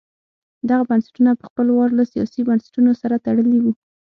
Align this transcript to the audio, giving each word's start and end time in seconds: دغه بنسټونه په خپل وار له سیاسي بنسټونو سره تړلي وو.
دغه 0.69 0.83
بنسټونه 0.89 1.31
په 1.35 1.43
خپل 1.49 1.67
وار 1.71 1.89
له 1.99 2.03
سیاسي 2.13 2.41
بنسټونو 2.49 2.91
سره 3.01 3.15
تړلي 3.25 3.59
وو. 3.61 3.73